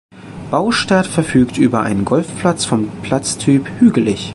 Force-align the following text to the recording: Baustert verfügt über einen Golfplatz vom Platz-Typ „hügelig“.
Baustert 0.49 1.05
verfügt 1.05 1.59
über 1.59 1.83
einen 1.83 2.05
Golfplatz 2.05 2.65
vom 2.65 2.87
Platz-Typ 3.03 3.69
„hügelig“. 3.77 4.29